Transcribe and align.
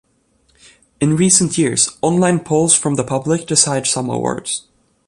In 0.99 1.15
recent 1.15 1.59
years, 1.59 1.95
online 2.01 2.39
polls 2.39 2.73
from 2.73 2.95
the 2.95 3.03
public 3.03 3.45
decide 3.45 3.85
some 3.85 4.09
awards. 4.09 4.63